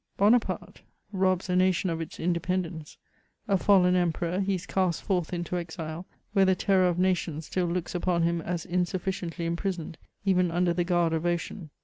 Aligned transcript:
Bonaparte 0.17 0.81
robs 1.11 1.47
a 1.47 1.55
nation 1.55 1.91
of 1.91 2.01
its 2.01 2.19
independence; 2.19 2.97
a 3.47 3.55
fallen 3.55 3.95
emperor, 3.95 4.39
he 4.39 4.55
is 4.55 4.65
cast 4.65 5.03
forth 5.03 5.31
into 5.31 5.57
exile, 5.57 6.07
where 6.33 6.43
the 6.43 6.55
terror 6.55 6.87
of 6.87 6.97
nations 6.97 7.45
still 7.45 7.67
looks 7.67 7.93
upon 7.93 8.23
him 8.23 8.41
as 8.41 8.65
insufficiently 8.65 9.45
imprisoned, 9.45 9.99
even 10.25 10.47
imder 10.47 10.75
the 10.75 10.83
guard 10.83 11.13
of 11.13 11.23
ocean. 11.27 11.69